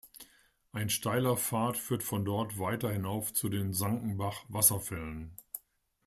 [0.71, 5.35] Ein steiler Pfad führt von dort weiter hinauf zu den "Sankenbach-Wasserfällen".